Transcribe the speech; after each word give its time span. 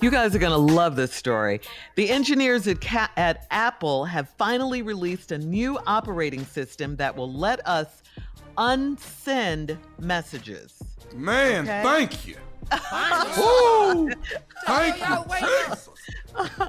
You 0.00 0.10
guys 0.10 0.34
are 0.34 0.38
going 0.38 0.52
to 0.52 0.74
love 0.74 0.94
this 0.94 1.12
story. 1.12 1.60
The 1.96 2.10
engineers 2.10 2.68
at, 2.68 2.80
Ca- 2.80 3.10
at 3.16 3.46
Apple 3.50 4.04
have 4.04 4.28
finally 4.38 4.80
released 4.82 5.32
a 5.32 5.38
new 5.38 5.76
operating 5.86 6.44
system 6.44 6.94
that 6.96 7.16
will 7.16 7.32
let 7.32 7.66
us 7.66 8.02
unsend 8.56 9.76
messages. 9.98 10.80
Man, 11.14 11.64
Okay. 11.64 11.82
thank 11.82 12.26
you. 12.26 12.36
Ooh, 13.38 14.10
thank 14.66 14.98
you. 15.00 16.46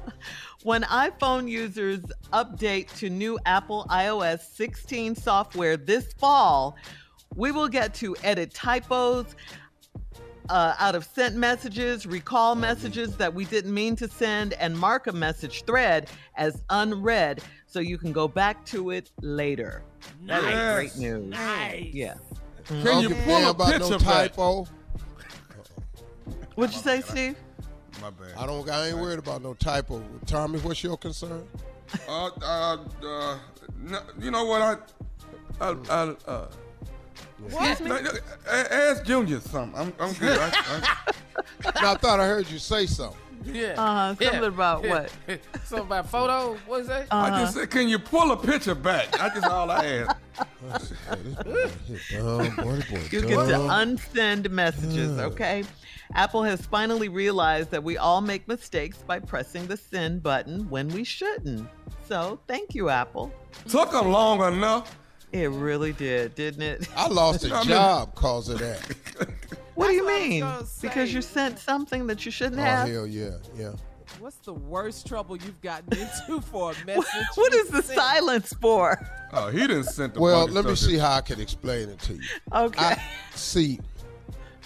When 0.62 0.82
iPhone 0.82 1.48
users 1.48 2.00
update 2.34 2.94
to 2.98 3.08
new 3.08 3.38
Apple 3.46 3.86
iOS 3.88 4.40
16 4.54 5.14
software 5.14 5.78
this 5.78 6.12
fall, 6.18 6.76
we 7.34 7.50
will 7.50 7.68
get 7.68 7.94
to 7.94 8.14
edit 8.22 8.52
typos, 8.52 9.24
uh, 10.50 10.74
out 10.78 10.94
of 10.94 11.04
sent 11.04 11.36
messages, 11.36 12.06
recall 12.06 12.54
messages 12.54 13.16
that 13.16 13.32
we 13.32 13.44
didn't 13.44 13.72
mean 13.72 13.96
to 13.96 14.08
send, 14.08 14.52
and 14.54 14.76
mark 14.76 15.06
a 15.06 15.12
message 15.12 15.64
thread 15.64 16.10
as 16.36 16.62
unread 16.70 17.42
so 17.66 17.78
you 17.78 17.96
can 17.96 18.12
go 18.12 18.26
back 18.26 18.64
to 18.66 18.90
it 18.90 19.10
later. 19.22 19.82
That 20.26 20.42
is 20.44 20.74
great 20.74 21.02
news. 21.02 21.26
Nice. 21.30 21.94
Yeah. 21.94 22.14
Can 22.64 23.00
you 23.00 23.14
pull 23.14 23.46
a 23.46 23.50
about 23.50 23.72
picture 23.72 23.90
no 23.90 23.98
typo. 23.98 24.66
What'd 26.56 26.74
you 26.74 26.82
say, 26.82 27.00
Steve? 27.00 27.36
My 28.02 28.10
bad. 28.10 28.32
I 28.36 28.46
don't. 28.46 28.68
I 28.68 28.88
ain't 28.88 28.98
worried 28.98 29.18
about 29.18 29.42
no 29.42 29.54
typo. 29.54 30.02
Tommy, 30.26 30.58
what's 30.60 30.82
your 30.82 30.96
concern? 30.96 31.46
Uh, 32.08 32.30
uh, 32.42 32.78
uh, 33.04 33.38
you 34.20 34.30
know 34.30 34.44
what? 34.44 34.62
I, 34.62 34.76
I, 35.60 35.76
I 35.88 36.30
uh, 36.30 36.50
Excuse 37.46 37.80
me? 37.80 37.88
no, 37.88 38.00
no, 38.00 38.10
ask 38.46 39.04
Junior 39.04 39.40
something. 39.40 39.78
I'm, 39.78 39.92
I'm 39.98 40.12
good. 40.14 40.38
I, 40.38 40.46
I, 40.46 41.12
I 41.92 41.94
thought 41.96 42.20
I 42.20 42.26
heard 42.26 42.48
you 42.50 42.58
say 42.58 42.86
something. 42.86 43.18
Yeah. 43.44 43.74
Uh, 43.78 44.14
something 44.20 44.44
about 44.44 44.86
what? 44.86 45.10
something 45.64 45.86
about 45.86 46.08
photos? 46.08 46.58
What 46.66 46.82
is 46.82 46.86
that? 46.88 47.06
Uh-huh. 47.10 47.34
I 47.34 47.40
just 47.40 47.54
said, 47.54 47.70
can 47.70 47.88
you 47.88 47.98
pull 47.98 48.32
a 48.32 48.36
picture 48.36 48.74
back? 48.74 49.12
That's 49.12 49.34
just 49.34 49.46
all 49.46 49.70
I 49.70 49.86
asked. 49.86 50.16
Dumb, 52.10 52.56
boy, 52.56 52.82
boy, 52.90 53.02
You 53.10 53.22
get 53.22 53.48
to 53.48 53.58
unsend 53.70 54.50
messages, 54.50 55.18
okay? 55.18 55.64
Apple 56.14 56.42
has 56.42 56.66
finally 56.66 57.08
realized 57.08 57.70
that 57.70 57.82
we 57.82 57.96
all 57.96 58.20
make 58.20 58.48
mistakes 58.48 58.98
by 58.98 59.20
pressing 59.20 59.66
the 59.66 59.76
send 59.76 60.22
button 60.22 60.68
when 60.68 60.88
we 60.88 61.04
shouldn't. 61.04 61.68
So, 62.08 62.40
thank 62.48 62.74
you, 62.74 62.88
Apple. 62.88 63.32
Took 63.68 63.92
them 63.92 64.10
long 64.10 64.42
enough. 64.52 64.98
It 65.32 65.50
really 65.50 65.92
did, 65.92 66.34
didn't 66.34 66.62
it? 66.62 66.88
I 66.96 67.06
lost 67.08 67.44
a 67.44 67.48
I 67.54 67.58
mean- 67.60 67.68
job 67.68 68.14
cause 68.14 68.48
of 68.48 68.58
that. 68.58 68.94
What 69.76 69.88
do 69.88 69.94
you 69.94 70.04
what 70.04 70.12
I 70.12 70.16
was 70.58 70.82
mean? 70.82 70.90
Because 70.90 71.14
you 71.14 71.22
sent 71.22 71.58
something 71.58 72.06
that 72.08 72.26
you 72.26 72.30
shouldn't 72.30 72.60
Oh 72.60 72.64
have? 72.64 72.86
hell 72.88 73.06
yeah, 73.06 73.30
yeah. 73.56 73.72
What's 74.18 74.36
the 74.38 74.52
worst 74.52 75.06
trouble 75.06 75.36
you've 75.38 75.60
gotten 75.62 75.96
into 75.96 76.42
for 76.50 76.72
a 76.72 76.84
message? 76.84 77.06
what 77.36 77.54
is 77.54 77.68
the 77.68 77.80
sent? 77.80 77.98
silence 77.98 78.52
for? 78.60 79.00
Oh, 79.32 79.48
he 79.50 79.60
didn't 79.60 79.84
send 79.84 80.12
the 80.14 80.20
Well, 80.20 80.46
let 80.48 80.66
me 80.66 80.74
see 80.74 80.96
that- 80.96 81.02
how 81.02 81.12
I 81.14 81.20
can 81.22 81.40
explain 81.40 81.88
it 81.88 81.98
to 82.00 82.12
you. 82.14 82.20
Okay. 82.52 82.78
I 82.84 83.02
see 83.34 83.80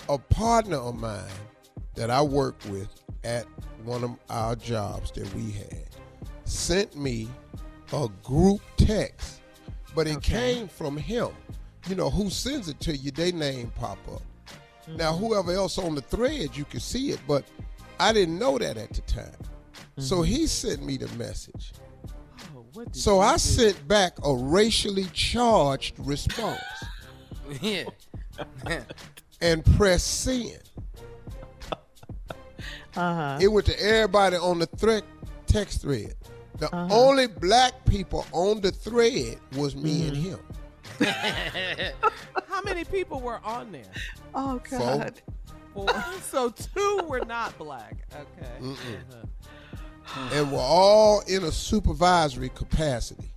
a 0.08 0.18
partner 0.18 0.78
of 0.78 0.96
mine 0.96 1.22
that 1.94 2.10
I 2.10 2.20
work 2.20 2.56
with 2.68 2.88
at 3.22 3.46
one 3.84 4.02
of 4.02 4.16
our 4.30 4.56
jobs 4.56 5.12
that 5.12 5.32
we 5.34 5.52
had 5.52 5.84
sent 6.44 6.96
me 6.96 7.28
a 7.92 8.08
group 8.24 8.62
text, 8.78 9.42
but 9.94 10.06
it 10.06 10.20
came 10.22 10.68
from 10.68 10.96
him. 10.96 11.28
You 11.88 11.94
know, 11.94 12.10
who 12.10 12.30
sends 12.30 12.68
it 12.68 12.80
to 12.80 12.96
you, 12.96 13.10
they 13.10 13.32
name 13.32 13.70
pop 13.74 13.98
up. 14.12 14.22
Now, 14.96 15.14
whoever 15.14 15.52
else 15.52 15.78
on 15.78 15.94
the 15.94 16.00
thread, 16.00 16.56
you 16.56 16.64
can 16.64 16.80
see 16.80 17.10
it, 17.10 17.20
but 17.26 17.44
I 17.98 18.12
didn't 18.12 18.38
know 18.38 18.58
that 18.58 18.76
at 18.76 18.92
the 18.92 19.00
time. 19.02 19.36
So 19.98 20.22
he 20.22 20.46
sent 20.46 20.84
me 20.84 20.96
the 20.96 21.08
message. 21.16 21.72
Oh, 22.56 22.64
what 22.72 22.94
So 22.94 23.20
I 23.20 23.34
do? 23.34 23.38
sent 23.38 23.86
back 23.88 24.14
a 24.24 24.34
racially 24.34 25.04
charged 25.12 25.94
response 26.00 26.60
Yeah. 27.60 27.84
and 29.40 29.64
press 29.76 30.02
send. 30.02 30.58
Uh-huh. 32.96 33.38
It 33.40 33.48
went 33.48 33.66
to 33.66 33.80
everybody 33.82 34.36
on 34.36 34.58
the 34.60 34.66
thread 34.66 35.02
text 35.46 35.82
thread. 35.82 36.14
The 36.58 36.74
Uh-huh. 36.74 36.94
only 36.94 37.26
black 37.26 37.84
people 37.84 38.24
on 38.32 38.60
the 38.60 38.70
thread 38.70 39.38
was 39.56 39.74
me 39.74 40.06
and 40.08 40.16
him. 40.16 40.38
How 42.48 42.62
many 42.62 42.84
people 42.84 43.20
were 43.20 43.40
on 43.44 43.72
there? 43.72 43.82
Oh 44.34 44.60
God. 44.70 45.20
Four. 45.72 45.88
so 46.22 46.50
two 46.50 47.00
were 47.08 47.24
not 47.24 47.56
black. 47.58 47.96
Okay. 48.12 48.50
Mm-mm. 48.60 49.28
and 50.32 50.52
we're 50.52 50.58
all 50.60 51.20
in 51.26 51.44
a 51.44 51.50
supervisory 51.52 52.50
capacity. 52.50 53.28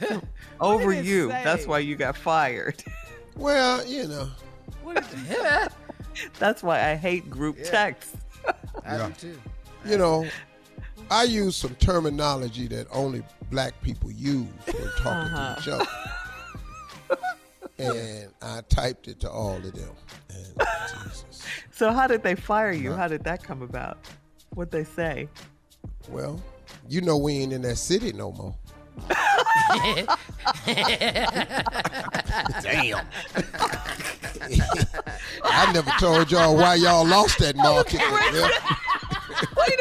Over 0.60 0.92
you. 0.92 1.30
say? 1.30 1.42
That's 1.44 1.66
why 1.66 1.78
you 1.80 1.94
got 1.96 2.16
fired. 2.16 2.82
Well, 3.36 3.86
you 3.86 4.08
know, 4.08 4.28
What 4.82 5.08
did 5.10 5.20
you? 5.28 6.28
That's 6.38 6.62
why 6.62 6.90
I 6.90 6.94
hate 6.96 7.28
group 7.30 7.62
texts. 7.62 8.16
I 8.84 8.96
Yeah. 8.96 9.08
do 9.08 9.12
too. 9.14 9.40
you 9.84 9.98
know, 9.98 10.26
I 11.10 11.24
use 11.24 11.56
some 11.56 11.74
terminology 11.76 12.66
that 12.68 12.86
only 12.92 13.22
black 13.50 13.80
people 13.82 14.10
use 14.10 14.46
when 14.66 14.90
talking 14.98 15.34
to 15.34 15.56
each 15.58 15.68
other. 15.68 15.86
Uh-huh. 17.78 17.92
and 17.92 18.32
I 18.40 18.62
typed 18.68 19.06
it 19.06 19.20
to 19.20 19.30
all 19.30 19.56
of 19.56 19.72
them. 19.74 19.90
And 20.30 20.46
Jesus. 21.04 21.42
So 21.70 21.92
how 21.92 22.06
did 22.06 22.22
they 22.22 22.34
fire 22.34 22.72
you? 22.72 22.92
How 22.92 23.06
did 23.06 23.22
that 23.24 23.42
come 23.42 23.60
about? 23.62 23.98
What'd 24.54 24.72
they 24.72 24.84
say? 24.84 25.28
Well, 26.08 26.42
you 26.88 27.02
know 27.02 27.18
we 27.18 27.34
ain't 27.34 27.52
in 27.52 27.62
that 27.62 27.76
city 27.76 28.12
no 28.12 28.32
more. 28.32 28.56
Damn. 32.62 33.06
I 35.44 35.72
never 35.72 35.90
told 35.98 36.30
y'all 36.30 36.56
why 36.56 36.76
y'all 36.76 37.06
lost 37.06 37.38
that 37.40 37.56
market. 37.56 38.00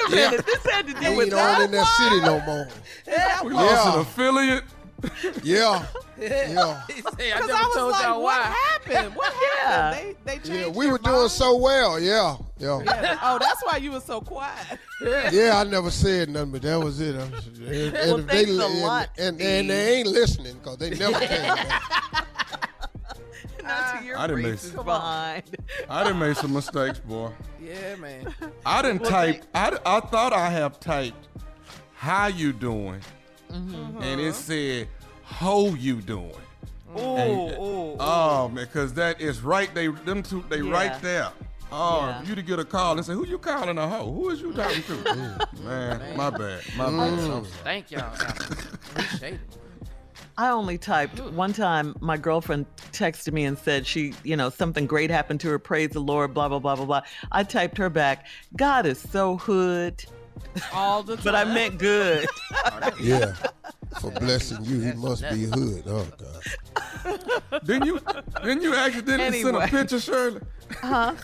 Yeah, 0.09 0.31
Wait 0.31 0.33
a 0.33 0.35
Yeah. 0.35 0.41
This 0.41 0.65
had 0.71 0.87
to 0.87 0.93
do 0.93 1.09
we 1.11 1.17
with 1.17 1.25
ain't 1.27 1.33
on 1.33 1.61
in 1.63 1.71
that. 1.71 1.77
that 1.77 1.87
city 1.97 2.21
no 2.21 2.39
more. 2.41 2.67
Yeah. 3.07 3.43
We 3.43 3.53
lost 3.53 3.95
an 3.95 4.01
affiliate. 4.01 4.63
Yeah, 5.43 5.85
yeah, 6.17 6.81
He 6.87 7.01
said, 7.01 7.13
I 7.19 7.39
never 7.41 7.53
I 7.53 7.61
was 7.67 7.75
told 7.75 7.91
like, 7.91 8.03
y'all 8.05 8.23
what 8.23 8.39
why. 8.39 8.55
happened? 8.71 9.15
What 9.15 9.33
Yeah. 9.63 9.67
happened? 9.91 10.15
They, 10.25 10.31
they 10.31 10.37
changed 10.37 10.49
yeah. 10.49 10.67
We 10.69 10.85
your 10.85 10.93
were 10.93 10.97
doing 10.99 11.29
so 11.29 11.57
well. 11.57 11.99
Yeah, 11.99 12.37
yeah. 12.57 12.81
Yeah. 12.83 13.19
Oh, 13.21 13.37
that's 13.39 13.61
why 13.63 13.77
you 13.77 13.91
were 13.91 13.99
so 13.99 14.21
quiet. 14.21 14.79
Yeah, 15.31 15.57
I 15.57 15.63
never 15.65 15.91
said 15.91 16.29
nothing, 16.29 16.51
but 16.53 16.61
that 16.63 16.79
was 16.79 17.01
it. 17.01 17.13
And, 17.15 17.33
and 17.35 17.93
Well, 17.93 18.19
if 18.19 18.25
thanks 18.27 18.49
a 18.51 18.65
and, 18.65 18.81
lot, 18.81 19.09
and, 19.19 19.39
and 19.41 19.69
they 19.69 19.97
ain't 19.97 20.07
listening 20.07 20.55
because 20.55 20.77
they 20.77 20.89
never 20.91 21.19
came 21.19 21.27
back. 21.55 21.81
Not 23.61 23.91
to 23.93 23.97
ah. 23.97 24.01
your 24.01 24.17
I 24.17 24.27
didn't 24.27 24.43
make- 24.43 24.85
behind. 24.85 25.43
I 25.89 26.03
done 26.03 26.17
made 26.19 26.37
some 26.37 26.53
mistakes, 26.53 26.99
boy. 26.99 27.31
Yeah, 27.61 27.95
man. 27.97 28.33
I 28.65 28.81
didn't 28.81 29.01
Well, 29.01 29.11
type. 29.11 29.45
I 29.53 29.99
thought 29.99 30.33
I 30.33 30.49
have 30.49 30.79
typed, 30.79 31.27
"How 31.93 32.27
you 32.27 32.51
doing?" 32.53 33.01
Mm-hmm. 33.51 34.01
and 34.01 34.19
it 34.21 34.29
uh-huh. 34.29 34.33
said, 34.33 34.87
"How 35.23 35.67
you 35.67 36.01
doing?" 36.01 36.31
Ooh, 36.97 36.99
And- 36.99 37.31
ooh, 37.31 37.53
um, 37.55 37.61
ooh. 37.61 37.95
Oh 37.99 38.49
man, 38.49 38.65
because 38.65 38.93
that 38.95 39.21
is 39.21 39.41
right. 39.41 39.73
They 39.73 39.87
them 39.87 40.23
two. 40.23 40.43
They 40.49 40.61
Yeah. 40.61 40.71
right 40.71 41.01
there. 41.01 41.29
Oh, 41.71 42.07
Yeah. 42.07 42.21
you 42.23 42.35
to 42.35 42.41
get 42.41 42.59
a 42.59 42.65
call 42.65 42.95
and 42.97 43.05
say, 43.05 43.13
"Who 43.13 43.25
you 43.25 43.37
calling 43.37 43.77
a 43.77 43.87
hoe? 43.87 44.11
Who 44.11 44.29
is 44.29 44.41
you 44.41 44.53
talking 44.53 44.83
to?" 44.83 45.47
man, 45.63 46.15
my 46.15 46.29
bad. 46.29 46.61
My 46.77 46.85
bad. 46.85 46.91
Mm. 46.91 47.37
I'm. 47.37 47.43
Thank 47.63 47.91
y'all. 47.91 48.13
Appreciate 48.13 49.33
it. 49.33 49.39
I 50.37 50.49
only 50.49 50.77
typed 50.77 51.19
one 51.31 51.53
time. 51.53 51.95
My 52.01 52.17
girlfriend 52.17 52.65
texted 52.91 53.31
me 53.31 53.45
and 53.45 53.57
said 53.57 53.87
she, 53.87 54.13
you 54.23 54.35
know, 54.35 54.49
something 54.49 54.85
great 54.85 55.09
happened 55.09 55.39
to 55.41 55.49
her. 55.49 55.59
Praise 55.59 55.91
the 55.91 56.01
Lord. 56.01 56.33
Blah 56.33 56.49
blah 56.49 56.59
blah 56.59 56.75
blah 56.75 56.85
blah. 56.85 57.01
I 57.31 57.43
typed 57.43 57.77
her 57.77 57.89
back. 57.89 58.25
God 58.57 58.85
is 58.85 58.99
so 58.99 59.37
hood, 59.37 60.03
All 60.73 61.03
the 61.03 61.15
time. 61.15 61.23
but 61.25 61.35
I 61.35 61.45
meant 61.45 61.77
good. 61.77 62.27
Yeah, 62.99 63.35
for 63.99 64.11
blessing 64.11 64.63
you, 64.63 64.79
he 64.79 64.93
must 64.93 65.21
be 65.29 65.43
hood. 65.45 65.83
Oh 65.87 66.07
God. 66.17 67.61
Didn't 67.65 67.85
you? 67.85 67.99
Didn't 68.43 68.63
you 68.63 68.73
accidentally 68.73 69.41
send 69.41 69.57
a 69.57 69.67
picture, 69.67 69.99
Shirley? 69.99 70.41
Huh? 70.81 71.15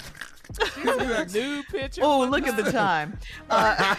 New 1.34 1.64
picture. 1.72 2.02
Oh, 2.04 2.20
one 2.20 2.32
look 2.32 2.48
at 2.48 2.58
the 2.58 2.72
time. 2.72 3.18
Uh, 3.50 3.96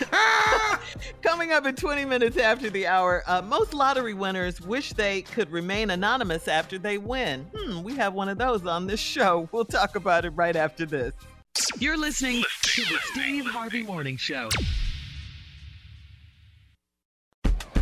coming 1.23 1.53
up 1.53 1.67
in 1.67 1.75
20 1.75 2.06
minutes 2.06 2.38
after 2.38 2.70
the 2.70 2.87
hour, 2.87 3.23
uh, 3.26 3.43
most 3.43 3.75
lottery 3.75 4.14
winners 4.14 4.61
wish 4.62 4.93
they 4.94 5.20
could 5.23 5.50
remain 5.50 5.91
anonymous 5.91 6.49
after 6.49 6.79
they 6.79 6.97
win. 6.97 7.47
Hmm, 7.55 7.82
we 7.82 7.94
have 7.97 8.14
one 8.14 8.31
of 8.31 8.38
those 8.38 8.67
on 8.67 8.87
this 8.87 9.00
show. 9.00 9.49
We'll 9.53 9.67
talk 9.67 9.94
about 9.94 10.25
it 10.25 10.31
right 10.31 10.56
after 10.56 10.87
this. 10.87 11.12
You're 11.79 11.99
listening 11.99 12.44
to 12.62 12.82
the 12.82 12.99
Steve 13.12 13.47
Harvey 13.47 13.82
Morning 13.82 14.17
Show. 14.17 14.49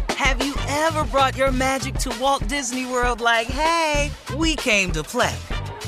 Have 0.09 0.45
you 0.45 0.55
ever 0.69 1.05
brought 1.05 1.37
your 1.37 1.53
magic 1.53 1.95
to 1.97 2.17
Walt 2.21 2.47
Disney 2.49 2.87
World 2.87 3.21
like, 3.21 3.47
hey, 3.47 4.11
we 4.37 4.57
came 4.57 4.91
to 4.93 5.03
play? 5.05 5.35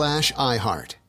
slash 0.00 0.32
iHeart. 0.32 0.99